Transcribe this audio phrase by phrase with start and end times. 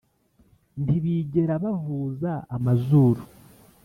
[0.83, 3.21] ntibigera bavuza amazuru,